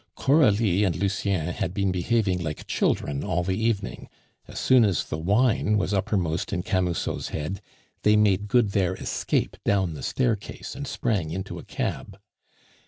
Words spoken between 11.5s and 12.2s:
a cab.